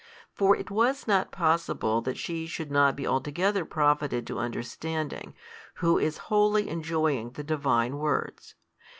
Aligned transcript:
For 0.33 0.55
it 0.55 0.71
was 0.71 1.07
not 1.07 1.29
possible 1.31 2.01
that 2.01 2.17
she 2.17 2.47
should 2.47 2.71
not 2.71 2.95
be 2.95 3.05
altogether 3.05 3.63
profited 3.63 4.25
to 4.25 4.39
understanding, 4.39 5.35
who 5.75 5.99
is 5.99 6.17
wholly 6.31 6.69
enjoying 6.69 7.33
the 7.33 7.43
Divine 7.43 7.99
words. 7.99 8.55